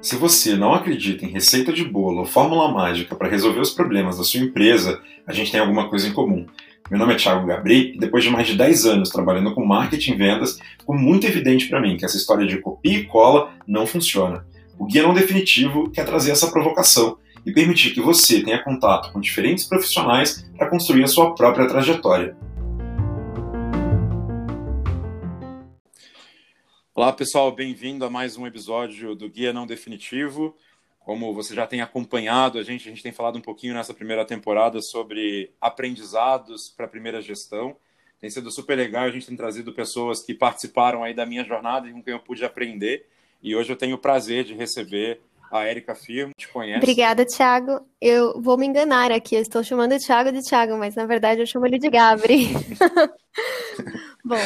[0.00, 4.18] Se você não acredita em receita de bolo ou fórmula mágica para resolver os problemas
[4.18, 6.46] da sua empresa, a gente tem alguma coisa em comum.
[6.90, 10.12] Meu nome é Thiago Gabri e depois de mais de 10 anos trabalhando com marketing
[10.12, 13.86] e vendas, ficou muito evidente para mim que essa história de copia e cola não
[13.86, 14.46] funciona.
[14.78, 19.20] O Guia Não Definitivo quer trazer essa provocação e permitir que você tenha contato com
[19.20, 22.36] diferentes profissionais para construir a sua própria trajetória.
[26.94, 30.54] Olá pessoal, bem-vindo a mais um episódio do Guia Não Definitivo.
[31.00, 34.26] Como você já tem acompanhado a gente, a gente tem falado um pouquinho nessa primeira
[34.26, 37.74] temporada sobre aprendizados para a primeira gestão.
[38.20, 41.88] Tem sido super legal, a gente tem trazido pessoas que participaram aí da minha jornada
[41.88, 43.08] e com quem eu pude aprender.
[43.42, 45.18] E hoje eu tenho o prazer de receber
[45.50, 46.76] a Érica Firmo, te conhece.
[46.76, 47.86] Obrigada, Thiago.
[48.02, 51.40] Eu vou me enganar aqui, eu estou chamando o Thiago de Thiago, mas na verdade
[51.40, 52.48] eu chamo ele de Gabri.
[54.22, 54.36] Bom,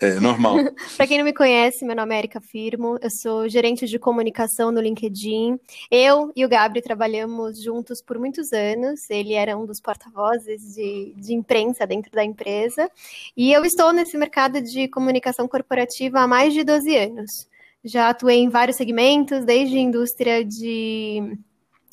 [0.00, 0.56] é normal.
[0.96, 4.72] Para quem não me conhece, meu nome é Erika Firmo, eu sou gerente de comunicação
[4.72, 5.58] no LinkedIn.
[5.90, 11.14] Eu e o Gabri trabalhamos juntos por muitos anos, ele era um dos porta-vozes de,
[11.16, 12.90] de imprensa dentro da empresa,
[13.36, 17.48] e eu estou nesse mercado de comunicação corporativa há mais de 12 anos.
[17.84, 21.38] Já atuei em vários segmentos, desde indústria de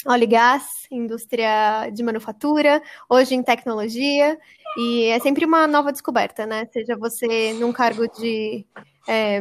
[0.06, 4.38] óleo e gás, indústria de manufatura, hoje em tecnologia,
[4.78, 6.68] e é sempre uma nova descoberta, né?
[6.72, 8.66] Seja você num cargo de
[9.08, 9.40] é,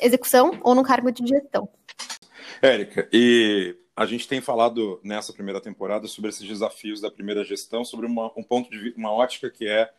[0.00, 1.68] execução ou num cargo de gestão.
[2.62, 7.84] Érica, e a gente tem falado nessa primeira temporada sobre esses desafios da primeira gestão,
[7.84, 9.90] sobre uma, um ponto de uma ótica que é,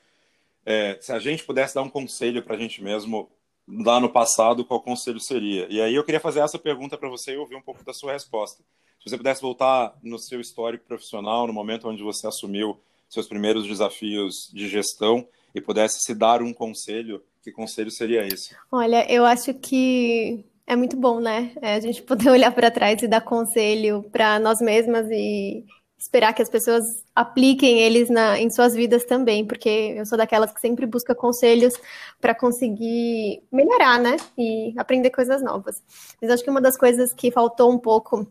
[0.65, 3.29] é se a gente pudesse dar um conselho para a gente mesmo
[3.67, 5.67] lá no passado, qual conselho seria?
[5.69, 8.13] E aí eu queria fazer essa pergunta para você e ouvir um pouco da sua
[8.13, 8.63] resposta.
[8.99, 13.65] Se você pudesse voltar no seu histórico profissional, no momento onde você assumiu seus primeiros
[13.65, 18.55] desafios de gestão e pudesse se dar um conselho, que conselho seria esse?
[18.71, 21.53] Olha, eu acho que é muito bom, né?
[21.61, 25.63] É a gente poder olhar para trás e dar conselho para nós mesmas e
[25.97, 26.83] esperar que as pessoas
[27.15, 31.73] apliquem eles na, em suas vidas também, porque eu sou daquelas que sempre busca conselhos
[32.21, 34.17] para conseguir melhorar, né?
[34.37, 35.81] E aprender coisas novas.
[36.21, 38.27] Mas acho que uma das coisas que faltou um pouco,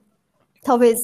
[0.66, 0.98] talvez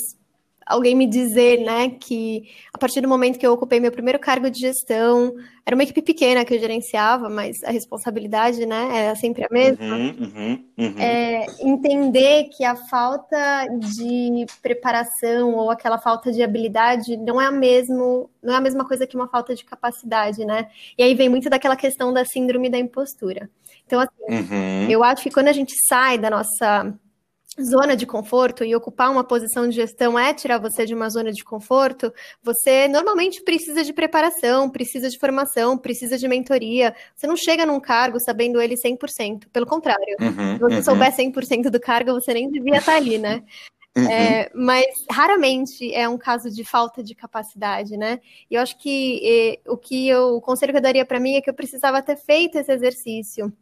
[0.66, 4.50] alguém me dizer, né, que a partir do momento que eu ocupei meu primeiro cargo
[4.50, 5.34] de gestão,
[5.64, 9.84] era uma equipe pequena que eu gerenciava, mas a responsabilidade, né, era sempre a mesma.
[9.84, 10.94] Uhum, uhum, uhum.
[10.98, 17.52] É, entender que a falta de preparação ou aquela falta de habilidade não é a
[17.52, 20.68] mesmo, não é a mesma coisa que uma falta de capacidade, né?
[20.96, 23.50] E aí vem muito daquela questão da síndrome da impostura.
[23.86, 24.90] Então, assim, uhum.
[24.90, 26.94] eu acho que quando a gente sai da nossa
[27.60, 31.32] zona de conforto e ocupar uma posição de gestão é tirar você de uma zona
[31.32, 36.94] de conforto, você normalmente precisa de preparação, precisa de formação, precisa de mentoria.
[37.14, 39.48] Você não chega num cargo sabendo ele 100%.
[39.52, 40.82] Pelo contrário, uhum, se você uhum.
[40.82, 43.42] souber 100% do cargo, você nem devia estar ali, né?
[43.94, 44.08] Uhum.
[44.08, 48.20] É, mas raramente é um caso de falta de capacidade, né?
[48.50, 51.34] E eu acho que e, o que eu, o conselho que eu daria para mim
[51.34, 53.52] é que eu precisava ter feito esse exercício,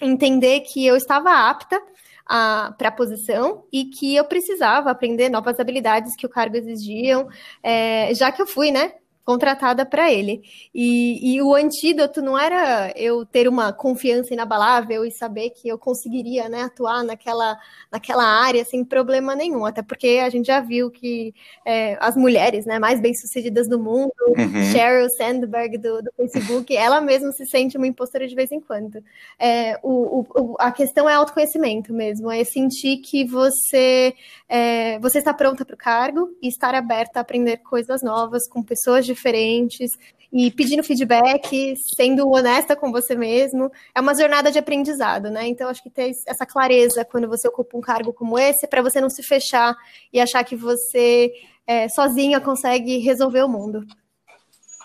[0.00, 1.82] entender que eu estava apta
[2.26, 7.28] para a posição e que eu precisava aprender novas habilidades que o cargo exigiam,
[7.62, 8.92] é, já que eu fui, né,
[9.24, 10.42] contratada para ele.
[10.74, 15.78] E, e, o antídoto não era eu ter uma confiança inabalável e saber que eu
[15.78, 17.56] conseguiria né, atuar naquela,
[17.90, 21.32] naquela área sem problema nenhum, até porque a gente já viu que
[21.64, 24.64] é, as mulheres né, mais bem-sucedidas do mundo, uhum.
[24.72, 29.02] Sheryl Sandberg do, do, Facebook, ela mesma se sente uma impostora de vez em quando.
[29.38, 34.14] É, o, o, a questão é autoconhecimento mesmo, é sentir que você,
[34.48, 38.62] é, você está pronta para o cargo e estar aberta a aprender coisas novas com
[38.62, 39.98] pessoas diferentes
[40.32, 43.70] e pedindo feedback, sendo honesta com você mesmo.
[43.94, 45.46] É uma jornada de aprendizado, né?
[45.46, 49.00] Então, acho que ter essa clareza quando você ocupa um cargo como esse, para você
[49.00, 49.76] não se fechar
[50.10, 51.32] e achar que você
[51.66, 53.86] é, sozinha consegue resolver o mundo.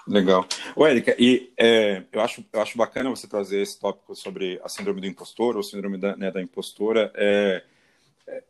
[0.06, 0.46] Legal.
[0.76, 4.70] Ô, Érica, e é, eu, acho, eu acho bacana você trazer esse tópico sobre a
[4.70, 7.12] síndrome do impostor ou síndrome da, né, da impostora.
[7.16, 7.64] É,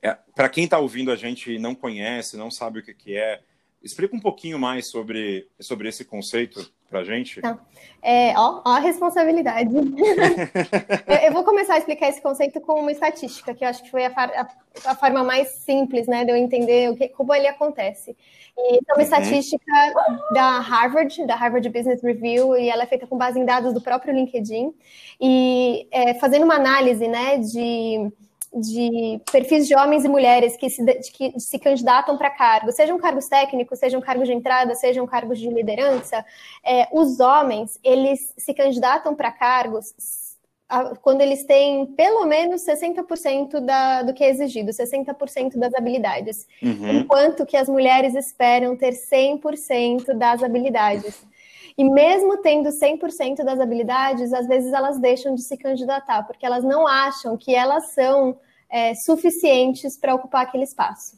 [0.01, 3.15] é, Para quem está ouvindo a gente e não conhece, não sabe o que, que
[3.15, 3.41] é,
[3.87, 7.41] Explica um pouquinho mais sobre, sobre esse conceito para a gente.
[7.41, 7.57] Tá.
[8.01, 9.73] É, ó, ó, a responsabilidade.
[11.07, 13.89] eu, eu, vou começar a explicar esse conceito com uma estatística, que eu acho que
[13.89, 14.47] foi a, a,
[14.91, 18.15] a forma mais simples né, de eu entender o que, como ele acontece.
[18.57, 19.01] E é uma uhum.
[19.01, 19.73] estatística
[20.31, 23.81] da Harvard, da Harvard Business Review, e ela é feita com base em dados do
[23.81, 24.73] próprio LinkedIn.
[25.19, 28.11] E é, fazendo uma análise né, de
[28.59, 33.27] de perfis de homens e mulheres que se, que se candidatam para cargos, sejam cargos
[33.27, 36.25] técnicos, sejam cargos de entrada, sejam cargos de liderança,
[36.63, 39.93] é, os homens, eles se candidatam para cargos
[41.01, 46.45] quando eles têm pelo menos 60% da, do que é exigido, 60% das habilidades.
[46.61, 46.99] Uhum.
[46.99, 51.25] Enquanto que as mulheres esperam ter 100% das habilidades.
[51.77, 56.63] E mesmo tendo 100% das habilidades, às vezes elas deixam de se candidatar, porque elas
[56.63, 58.37] não acham que elas são
[58.69, 61.17] é, suficientes para ocupar aquele espaço.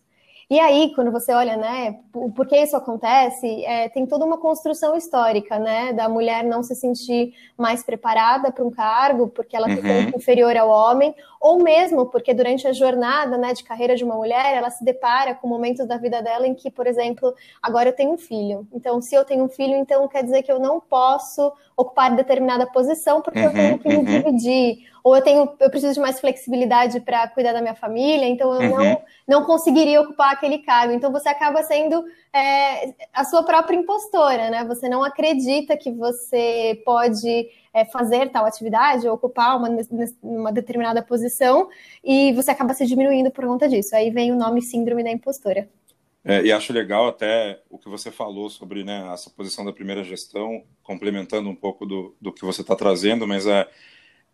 [0.50, 4.96] E aí, quando você olha, né, por que isso acontece, é, tem toda uma construção
[4.96, 9.80] histórica, né, da mulher não se sentir mais preparada para um cargo, porque ela uhum.
[9.80, 14.16] tem inferior ao homem, ou mesmo porque durante a jornada, né, de carreira de uma
[14.16, 17.94] mulher, ela se depara com momentos da vida dela em que, por exemplo, agora eu
[17.94, 18.68] tenho um filho.
[18.74, 22.68] Então, se eu tenho um filho, então quer dizer que eu não posso ocupar determinada
[22.68, 24.04] posição porque uhum, eu tenho que me uhum.
[24.04, 28.54] dividir ou eu tenho, eu preciso de mais flexibilidade para cuidar da minha família, então
[28.54, 28.78] eu uhum.
[28.78, 30.94] não, não conseguiria ocupar aquele cargo.
[30.94, 32.04] Então você acaba sendo
[32.34, 34.66] é, a sua própria impostora, né?
[34.66, 39.70] Você não acredita que você pode é, fazer tal atividade ou ocupar uma,
[40.22, 41.70] uma determinada posição
[42.04, 43.96] e você acaba se diminuindo por conta disso.
[43.96, 45.70] Aí vem o nome síndrome da impostora.
[46.24, 50.04] É, e acho legal até o que você falou sobre né, essa posição da primeira
[50.04, 53.68] gestão, complementando um pouco do, do que você está trazendo, mas é,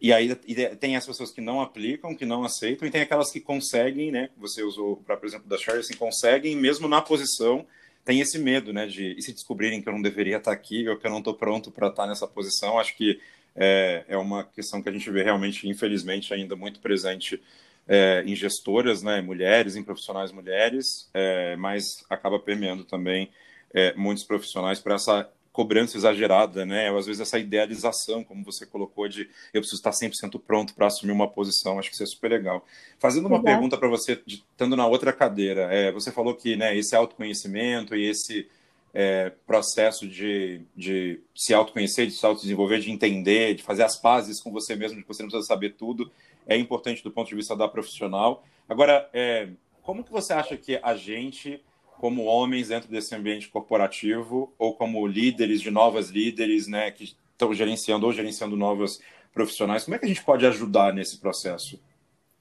[0.02, 3.40] e aí tem as pessoas que não aplicam, que não aceitam, e tem aquelas que
[3.40, 4.30] conseguem, né?
[4.38, 7.66] Você usou para por exemplo, da Sherry, assim, conseguem, mesmo na posição,
[8.06, 8.86] tem esse medo, né?
[8.86, 11.72] De se descobrirem que eu não deveria estar aqui, ou que eu não estou pronto
[11.72, 12.80] para estar nessa posição.
[12.80, 13.20] Acho que
[13.56, 17.42] é, é uma questão que a gente vê realmente, infelizmente, ainda muito presente
[17.88, 19.22] é, em gestoras, né?
[19.22, 23.30] Mulheres, em profissionais mulheres, é, mas acaba permeando também
[23.74, 26.92] é, muitos profissionais para essa cobrança exagerada, né?
[26.92, 29.22] Ou às vezes essa idealização, como você colocou, de
[29.54, 31.80] eu preciso estar 100% pronto para assumir uma posição.
[31.80, 32.66] Acho que isso é super legal.
[33.00, 36.94] Fazendo uma pergunta para você, estando na outra cadeira, é, você falou que né, esse
[36.94, 38.50] autoconhecimento e esse
[38.94, 44.42] é, processo de, de se autoconhecer, de se autodesenvolver, de entender, de fazer as pazes
[44.42, 46.12] com você mesmo, de que você não precisa saber tudo,
[46.46, 48.44] é importante do ponto de vista da profissional.
[48.68, 49.48] Agora, é,
[49.82, 51.64] como que você acha que a gente
[52.00, 57.54] como homens dentro desse ambiente corporativo ou como líderes de novas líderes, né, que estão
[57.54, 59.00] gerenciando ou gerenciando novas
[59.34, 59.84] profissionais.
[59.84, 61.80] Como é que a gente pode ajudar nesse processo?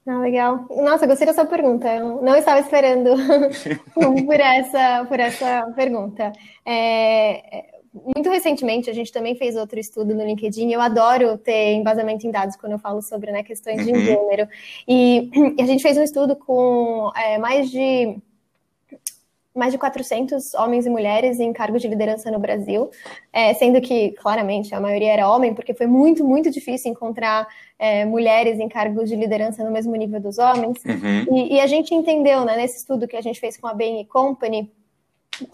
[0.06, 0.66] Ah, legal.
[0.70, 1.88] Nossa, gostei dessa pergunta.
[1.88, 3.10] Eu não estava esperando
[3.94, 6.30] por, essa, por essa pergunta.
[6.64, 7.64] É,
[7.94, 10.70] muito recentemente, a gente também fez outro estudo no LinkedIn.
[10.70, 14.00] Eu adoro ter embasamento em dados quando eu falo sobre né, questões de uhum.
[14.00, 14.48] gênero.
[14.86, 18.18] E, e, a gente fez um estudo com é, mais de
[19.54, 22.90] mais de 400 homens e mulheres em cargos de liderança no Brasil,
[23.32, 27.46] é, sendo que, claramente, a maioria era homem, porque foi muito, muito difícil encontrar
[27.78, 30.82] é, mulheres em cargos de liderança no mesmo nível dos homens.
[30.84, 31.36] Uhum.
[31.36, 34.04] E, e, a gente entendeu, né, nesse estudo que a gente fez com a Bain
[34.06, 34.70] Company,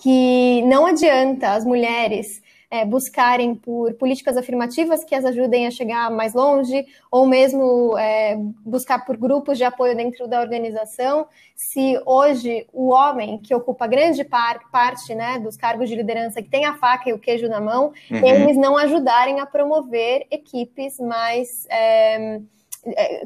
[0.00, 6.10] que não adianta as mulheres é, buscarem por políticas afirmativas que as ajudem a chegar
[6.10, 11.26] mais longe, ou mesmo é, buscar por grupos de apoio dentro da organização,
[11.56, 16.48] se hoje o homem que ocupa grande par parte né, dos cargos de liderança, que
[16.48, 18.24] tem a faca e o queijo na mão, uhum.
[18.24, 21.66] eles não ajudarem a promover equipes mais.
[21.68, 22.40] É,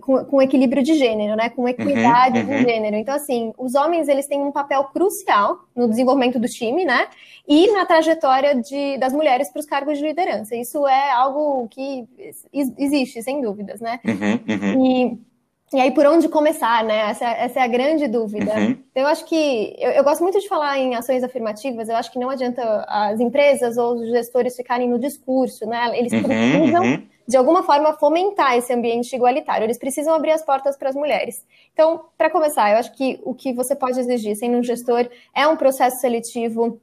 [0.00, 1.48] com, com, equilíbrio de gênero, né?
[1.48, 2.56] Com equidade uhum, uhum.
[2.56, 2.96] de gênero.
[2.96, 7.06] Então, assim, os homens eles têm um papel crucial no desenvolvimento do time, né?
[7.46, 10.56] E na trajetória de, das mulheres para os cargos de liderança.
[10.56, 12.04] Isso é algo que
[12.52, 14.00] existe, sem dúvidas, né?
[14.04, 17.10] Uhum, uhum, e, e aí, por onde começar, né?
[17.10, 18.54] Essa, essa é a grande dúvida.
[18.54, 18.76] Uhum.
[18.94, 19.76] Eu acho que.
[19.78, 23.20] Eu, eu, gosto muito de falar em ações afirmativas, eu acho que não adianta as
[23.20, 25.96] empresas ou os gestores ficarem no discurso, né?
[25.96, 29.64] Eles uhum, precisam uhum de alguma forma, fomentar esse ambiente igualitário.
[29.64, 31.44] Eles precisam abrir as portas para as mulheres.
[31.72, 35.46] Então, para começar, eu acho que o que você pode exigir sendo um gestor é
[35.46, 36.80] um processo seletivo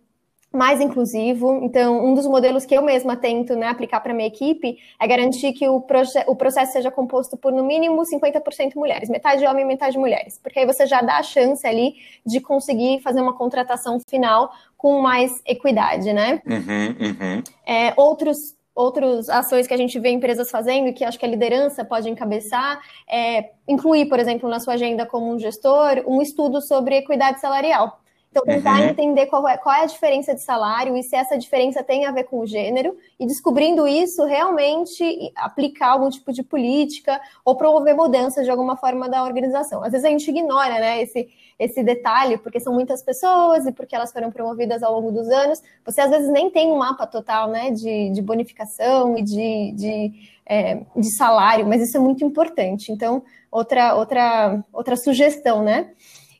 [0.51, 1.59] mais inclusivo.
[1.63, 5.53] Então, um dos modelos que eu mesma tento né, aplicar para minha equipe é garantir
[5.53, 5.83] que o,
[6.27, 10.59] o processo seja composto por, no mínimo, 50% mulheres, metade homem e metade mulheres, porque
[10.59, 11.95] aí você já dá a chance ali
[12.25, 16.41] de conseguir fazer uma contratação final com mais equidade, né?
[16.45, 17.43] Uhum, uhum.
[17.65, 18.37] É, outros
[18.75, 22.09] outras ações que a gente vê empresas fazendo e que acho que a liderança pode
[22.09, 27.39] encabeçar, é incluir, por exemplo, na sua agenda como um gestor, um estudo sobre equidade
[27.39, 28.01] salarial.
[28.31, 28.87] Então, tentar uhum.
[28.87, 32.11] entender qual é, qual é a diferença de salário e se essa diferença tem a
[32.11, 37.93] ver com o gênero, e descobrindo isso, realmente aplicar algum tipo de política ou promover
[37.93, 39.83] mudanças de alguma forma da organização.
[39.83, 41.27] Às vezes a gente ignora né, esse,
[41.61, 45.61] esse detalhe, porque são muitas pessoas e porque elas foram promovidas ao longo dos anos.
[45.85, 50.11] Você às vezes nem tem um mapa total né, de, de bonificação e de, de,
[50.43, 52.91] é, de salário, mas isso é muito importante.
[52.91, 55.91] Então, outra, outra, outra sugestão, né?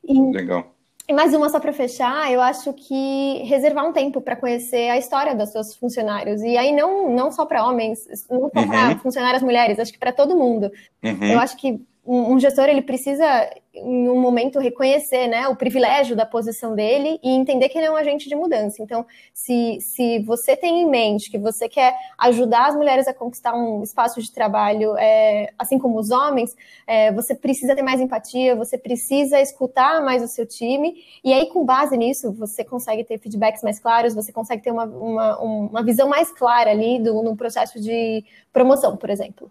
[0.02, 0.74] E, Legal
[1.08, 4.98] E mais uma só para fechar, eu acho que reservar um tempo para conhecer a
[4.98, 6.42] história dos seus funcionários.
[6.42, 8.68] E aí não, não só para homens, não só uhum.
[8.68, 10.68] para funcionárias mulheres, acho que para todo mundo.
[11.04, 11.24] Uhum.
[11.30, 13.24] Eu acho que um, gestor ele precisa
[13.72, 17.90] em um momento reconhecer né, o privilégio da posição dele e entender que ele é
[17.90, 18.82] um agente de mudança.
[18.82, 23.54] Então, se, se você tem em mente que você quer ajudar as mulheres a conquistar
[23.54, 26.56] um espaço de trabalho, é, assim como os homens,
[26.86, 31.46] é, você precisa ter mais empatia, você precisa escutar mais o seu time, e aí,
[31.46, 35.82] com base nisso, você consegue ter feedbacks mais claros, você consegue ter uma, uma, uma
[35.84, 39.50] visão mais clara ali do, no processo de promoção, por exemplo.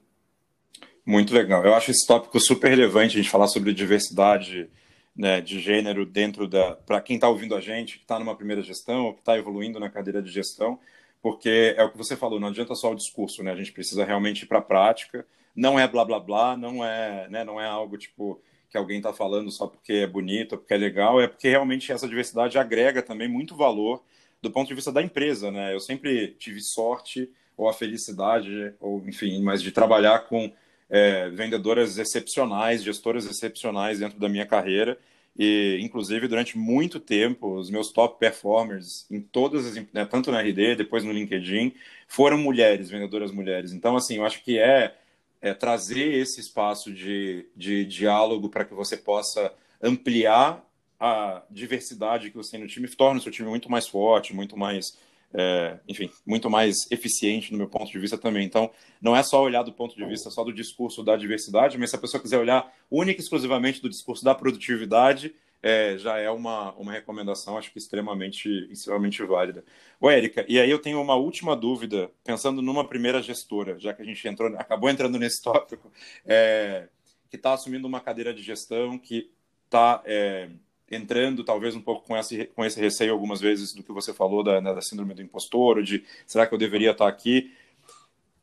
[1.06, 1.66] Muito legal.
[1.66, 4.70] Eu acho esse tópico super relevante, a gente falar sobre diversidade
[5.16, 6.76] né, de gênero dentro da.
[6.76, 9.80] para quem está ouvindo a gente, que está numa primeira gestão, ou que está evoluindo
[9.80, 10.80] na cadeira de gestão,
[11.22, 13.52] porque é o que você falou, não adianta só o discurso, né?
[13.52, 15.26] A gente precisa realmente ir para a prática.
[15.56, 19.12] Não é blá blá blá, não é, né, não é algo tipo que alguém está
[19.12, 23.28] falando só porque é bonito, porque é legal, é porque realmente essa diversidade agrega também
[23.28, 24.02] muito valor
[24.42, 25.74] do ponto de vista da empresa, né?
[25.74, 30.52] Eu sempre tive sorte ou a felicidade, ou enfim, mas de trabalhar com
[30.92, 35.00] é, vendedoras excepcionais, gestoras excepcionais dentro da minha carreira.
[35.40, 40.42] E, inclusive, durante muito tempo, os meus top performers em todas as, né, tanto na
[40.42, 41.74] RD, depois no LinkedIn,
[42.06, 43.72] foram mulheres, vendedoras mulheres.
[43.72, 44.94] Então, assim, eu acho que é,
[45.42, 50.62] é trazer esse espaço de, de diálogo para que você possa ampliar
[51.00, 54.58] a diversidade que você tem no time, torna o seu time muito mais forte, muito
[54.58, 55.00] mais
[55.34, 58.46] é, enfim, muito mais eficiente no meu ponto de vista também.
[58.46, 58.72] Então,
[59.02, 61.96] não é só olhar do ponto de vista só do discurso da diversidade, mas se
[61.96, 65.34] a pessoa quiser olhar única e exclusivamente do discurso da produtividade,
[65.64, 69.64] é, já é uma, uma recomendação, acho que extremamente, extremamente válida.
[70.00, 74.02] Ô, Érica, e aí eu tenho uma última dúvida, pensando numa primeira gestora, já que
[74.02, 75.92] a gente entrou, acabou entrando nesse tópico,
[76.26, 76.88] é,
[77.30, 79.32] que está assumindo uma cadeira de gestão, que
[79.66, 80.50] está é,
[80.92, 84.44] entrando talvez um pouco com esse, com esse receio algumas vezes do que você falou
[84.44, 87.52] da, né, da síndrome do impostor, de será que eu deveria estar aqui?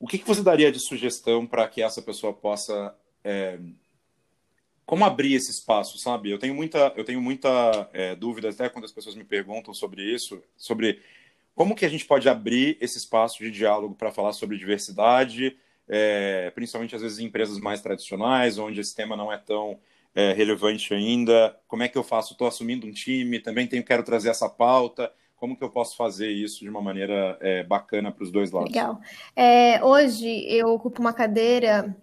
[0.01, 3.59] O que, que você daria de sugestão para que essa pessoa possa é,
[4.89, 6.31] como abrir esse espaço, sabe?
[6.31, 10.03] Eu tenho muita, eu tenho muita é, dúvida até quando as pessoas me perguntam sobre
[10.03, 11.03] isso, sobre
[11.55, 16.51] como que a gente pode abrir esse espaço de diálogo para falar sobre diversidade, é,
[16.55, 19.79] principalmente às vezes em empresas mais tradicionais, onde esse tema não é tão
[20.19, 21.57] é, relevante ainda?
[21.69, 22.33] Como é que eu faço?
[22.33, 25.13] Estou assumindo um time, também tenho, quero trazer essa pauta.
[25.37, 28.73] Como que eu posso fazer isso de uma maneira é, bacana para os dois lados?
[28.73, 29.01] Legal.
[29.37, 31.97] É, hoje eu ocupo uma cadeira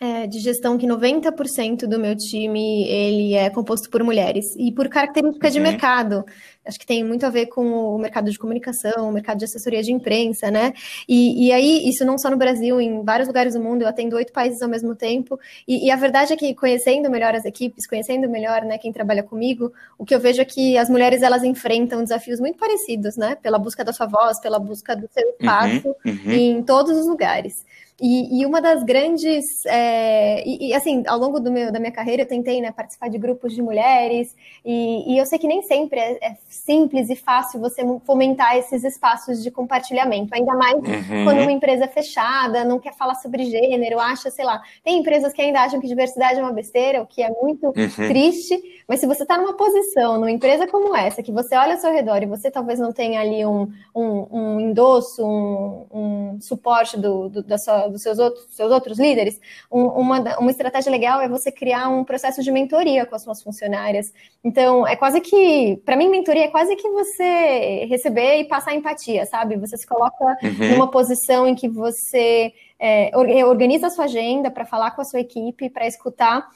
[0.00, 4.88] é, de gestão que 90% do meu time ele é composto por mulheres e por
[4.88, 5.52] característica uhum.
[5.52, 6.24] de mercado.
[6.64, 9.82] Acho que tem muito a ver com o mercado de comunicação, o mercado de assessoria
[9.82, 10.72] de imprensa, né?
[11.06, 14.16] E, e aí, isso não só no Brasil, em vários lugares do mundo, eu atendo
[14.16, 15.38] oito países ao mesmo tempo.
[15.66, 19.22] E, e, a verdade é que, conhecendo melhor as equipes, conhecendo melhor né, quem trabalha
[19.22, 23.36] comigo, o que eu vejo é que as mulheres elas enfrentam desafios muito parecidos, né?
[23.36, 26.32] Pela busca da sua voz, pela busca do seu uhum, espaço uhum, uhum.
[26.32, 27.64] em todos os lugares.
[28.00, 29.64] E, e, uma das grandes.
[29.66, 33.08] É, e, e, assim, ao longo do meu, da minha carreira, eu tentei né, participar
[33.08, 37.16] de grupos de mulheres, e, e eu sei que nem sempre é, é, simples e
[37.16, 41.24] fácil você fomentar esses espaços de compartilhamento, ainda mais uhum.
[41.24, 44.62] quando uma empresa é fechada, não quer falar sobre gênero, acha, sei lá.
[44.82, 48.08] Tem empresas que ainda acham que diversidade é uma besteira, o que é muito uhum.
[48.08, 51.80] triste, mas se você está numa posição, numa empresa como essa, que você olha ao
[51.80, 56.98] seu redor e você talvez não tenha ali um, um, um endosso, um, um suporte
[56.98, 61.20] do, do, da sua dos seus outros, seus outros líderes, um, uma, uma estratégia legal
[61.20, 64.12] é você criar um processo de mentoria com as suas funcionárias.
[64.42, 69.26] Então, é quase que, para mim, mentoria é quase que você receber e passar empatia,
[69.26, 69.56] sabe?
[69.56, 70.70] Você se coloca uhum.
[70.70, 73.10] numa posição em que você é,
[73.44, 76.48] organiza a sua agenda para falar com a sua equipe, para escutar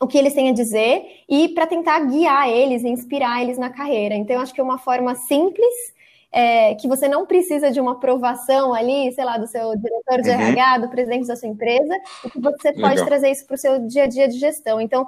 [0.00, 4.14] o que eles têm a dizer e para tentar guiar eles inspirar eles na carreira.
[4.14, 5.93] Então, acho que é uma forma simples
[6.34, 10.30] é, que você não precisa de uma aprovação ali, sei lá, do seu diretor de
[10.30, 10.40] uhum.
[10.40, 12.90] RH, do presidente da sua empresa, e que você Legal.
[12.90, 14.80] pode trazer isso para o seu dia a dia de gestão.
[14.80, 15.06] Então,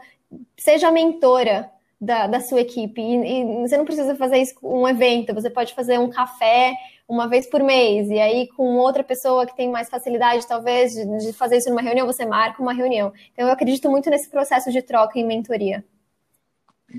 [0.56, 1.68] seja mentora
[2.00, 3.02] da, da sua equipe.
[3.02, 6.73] E, e, você não precisa fazer isso com um evento, você pode fazer um café
[7.09, 11.26] uma vez por mês, e aí com outra pessoa que tem mais facilidade, talvez, de,
[11.26, 13.12] de fazer isso numa reunião, você marca uma reunião.
[13.33, 15.85] Então, eu acredito muito nesse processo de troca e mentoria.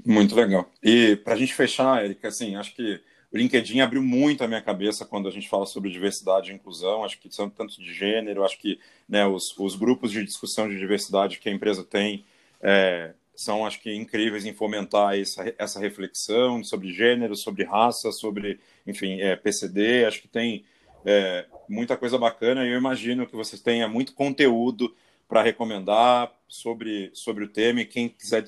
[0.05, 0.65] Muito legal.
[0.84, 3.00] E para a gente fechar, Erika, assim, acho que
[3.38, 7.03] LinkedIn abriu muito a minha cabeça quando a gente fala sobre diversidade e inclusão.
[7.03, 10.77] Acho que são tanto de gênero, acho que né, os, os grupos de discussão de
[10.77, 12.25] diversidade que a empresa tem
[12.62, 18.60] é, são, acho que, incríveis em fomentar essa, essa reflexão sobre gênero, sobre raça, sobre,
[18.86, 20.06] enfim, é, PCD.
[20.06, 20.65] Acho que tem
[21.06, 24.94] é, muita coisa bacana e eu imagino que vocês tenham muito conteúdo
[25.27, 28.44] para recomendar sobre, sobre o tema e quem quiser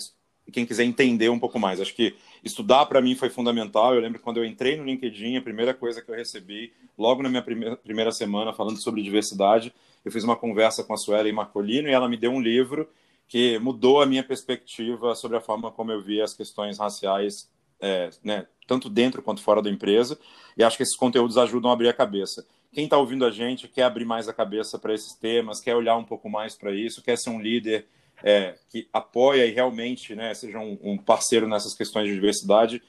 [0.50, 1.79] quem quiser entender um pouco mais.
[1.79, 3.94] Acho que estudar para mim foi fundamental.
[3.94, 7.29] Eu lembro quando eu entrei no LinkedIn, a primeira coisa que eu recebi, logo na
[7.29, 11.88] minha primeira, primeira semana, falando sobre diversidade, eu fiz uma conversa com a Sueli Marcolino
[11.89, 12.89] e ela me deu um livro
[13.27, 17.48] que mudou a minha perspectiva sobre a forma como eu via as questões raciais,
[17.79, 20.20] é, né, tanto dentro quanto fora da empresa.
[20.58, 22.46] E acho que esses conteúdos ajudam a abrir a cabeça.
[22.74, 25.96] Quem está ouvindo a gente quer abrir mais a cabeça para esses temas, quer olhar
[25.96, 27.88] um pouco mais para isso, quer ser um líder
[28.24, 32.82] é, que apoia e realmente né, seja um, um parceiro nessas questões de diversidade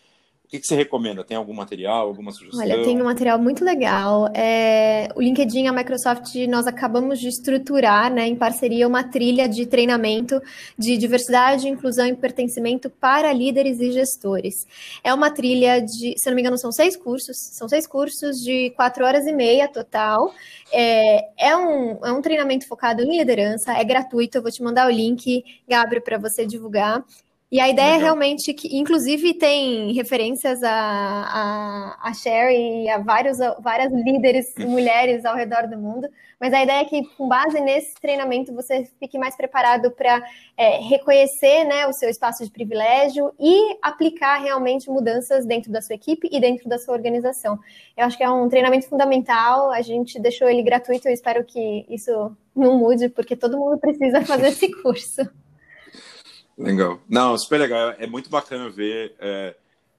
[0.51, 1.23] que, que você recomenda?
[1.23, 2.61] Tem algum material, alguma sugestão?
[2.61, 4.29] Olha, tem um material muito legal.
[4.35, 9.65] É, o LinkedIn, a Microsoft, nós acabamos de estruturar, né, em parceria, uma trilha de
[9.65, 10.43] treinamento
[10.77, 14.67] de diversidade, inclusão e pertencimento para líderes e gestores.
[15.05, 18.71] É uma trilha de, se não me engano, são seis cursos, são seis cursos de
[18.71, 20.35] quatro horas e meia total.
[20.73, 24.89] É, é, um, é um treinamento focado em liderança, é gratuito, eu vou te mandar
[24.89, 27.05] o link, Gabriel, para você divulgar.
[27.53, 28.01] E a ideia é Legal.
[28.01, 34.55] é realmente que, inclusive, tem referências a, a, a Cher e a vários, várias líderes
[34.57, 36.09] mulheres ao redor do mundo.
[36.39, 40.23] Mas a ideia é que, com base nesse treinamento, você fique mais preparado para
[40.57, 45.97] é, reconhecer né, o seu espaço de privilégio e aplicar realmente mudanças dentro da sua
[45.97, 47.59] equipe e dentro da sua organização.
[47.97, 49.73] Eu acho que é um treinamento fundamental.
[49.73, 51.09] A gente deixou ele gratuito.
[51.09, 55.29] Eu espero que isso não mude, porque todo mundo precisa fazer esse curso.
[56.61, 57.01] Legal.
[57.09, 57.95] Não, super legal.
[57.99, 59.57] É muito bacana ver é,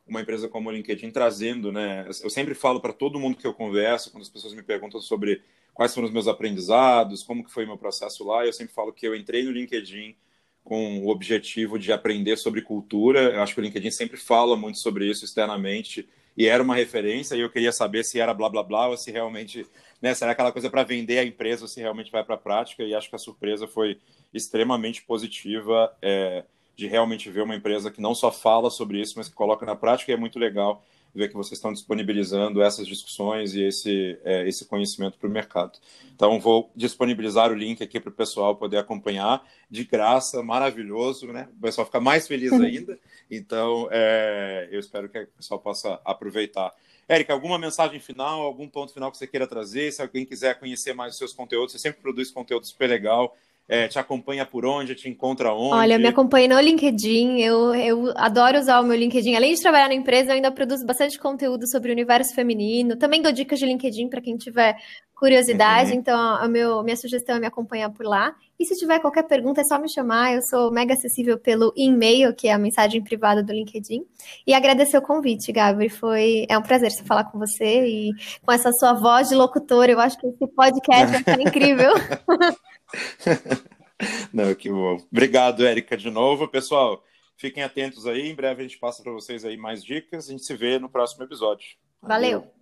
[0.08, 2.06] uma empresa como o LinkedIn trazendo, né?
[2.24, 5.42] Eu sempre falo para todo mundo que eu converso, quando as pessoas me perguntam sobre
[5.74, 9.08] quais foram os meus aprendizados, como que foi meu processo lá, eu sempre falo que
[9.08, 10.16] eu entrei no LinkedIn
[10.64, 13.34] com o objetivo de aprender sobre cultura.
[13.34, 16.08] Eu acho que o LinkedIn sempre fala muito sobre isso externamente
[16.38, 19.12] e era uma referência e eu queria saber se era blá blá blá ou se
[19.12, 19.66] realmente,
[20.02, 22.84] né, será aquela coisa para vender a empresa ou se realmente vai para a prática
[22.84, 24.00] e acho que a surpresa foi
[24.34, 26.44] extremamente positiva é,
[26.76, 29.76] de realmente ver uma empresa que não só fala sobre isso, mas que coloca na
[29.76, 34.48] prática, e é muito legal ver que vocês estão disponibilizando essas discussões e esse, é,
[34.48, 35.78] esse conhecimento para o mercado.
[36.16, 41.50] Então, vou disponibilizar o link aqui para o pessoal poder acompanhar, de graça, maravilhoso, né?
[41.58, 42.64] O pessoal fica mais feliz uhum.
[42.64, 43.00] ainda.
[43.30, 46.74] Então, é, eu espero que o pessoal possa aproveitar.
[47.08, 49.92] Érica, alguma mensagem final, algum ponto final que você queira trazer?
[49.92, 53.36] Se alguém quiser conhecer mais os seus conteúdos, você sempre produz conteúdo super legal
[53.72, 55.76] é, te acompanha por onde, te encontra onde?
[55.76, 59.34] Olha, me acompanha no LinkedIn, eu, eu adoro usar o meu LinkedIn.
[59.34, 62.98] Além de trabalhar na empresa, eu ainda produzo bastante conteúdo sobre o universo feminino.
[62.98, 64.76] Também dou dicas de LinkedIn para quem tiver
[65.16, 66.00] curiosidade, uhum.
[66.00, 68.36] então a meu, minha sugestão é me acompanhar por lá.
[68.62, 70.36] E se tiver qualquer pergunta, é só me chamar.
[70.36, 74.06] Eu sou mega acessível pelo e-mail, que é a mensagem privada do LinkedIn.
[74.46, 75.90] E agradecer o convite, Gabi.
[75.90, 78.12] Foi é um prazer falar com você e
[78.46, 79.90] com essa sua voz de locutor.
[79.90, 81.90] Eu acho que esse podcast vai ser incrível.
[84.32, 84.98] Não, que bom.
[85.12, 86.48] Obrigado, Érica, de novo.
[86.48, 87.04] Pessoal,
[87.36, 88.30] fiquem atentos aí.
[88.30, 90.28] Em breve a gente passa para vocês aí mais dicas.
[90.28, 91.66] A gente se vê no próximo episódio.
[92.00, 92.42] Valeu.
[92.42, 92.61] Valeu.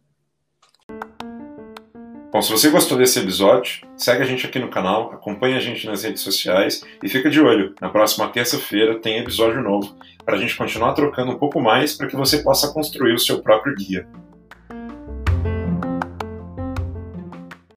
[2.31, 5.87] Bom, se você gostou desse episódio, segue a gente aqui no canal, acompanhe a gente
[5.87, 7.73] nas redes sociais e fica de olho.
[7.81, 12.05] Na próxima terça-feira tem episódio novo para a gente continuar trocando um pouco mais para
[12.05, 14.07] que você possa construir o seu próprio guia.